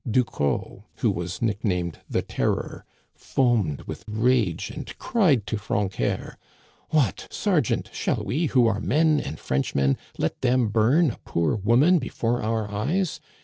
[0.09, 7.27] Ducros, who was nicknamed the< Terror, foamed with rage and cried to Francœur:* What!
[7.29, 12.41] sergeant, shall we, who are men and Frenchmen, let them bum a poor woman before
[12.41, 13.19] our eyes